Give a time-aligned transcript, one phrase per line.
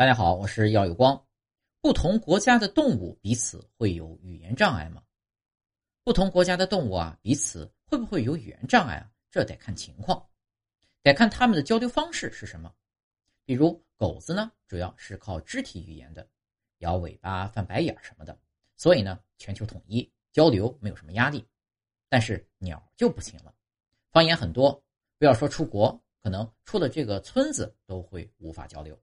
[0.00, 1.26] 大家好，我是耀有光。
[1.82, 5.02] 不同国家的动物彼此会有语言障碍吗？
[6.04, 9.12] 不同国家的动物啊，彼此会不会有语言障碍啊？
[9.30, 10.26] 这得看情况，
[11.02, 12.74] 得看他们的交流方式是什么。
[13.44, 16.26] 比如狗子呢，主要是靠肢体语言的，
[16.78, 18.34] 摇尾巴、翻白眼什么的，
[18.76, 21.46] 所以呢，全球统一交流没有什么压力。
[22.08, 23.54] 但是鸟就不行了，
[24.12, 24.82] 方言很多，
[25.18, 28.98] 不要说出国，可能出了这个村子都会无法交流。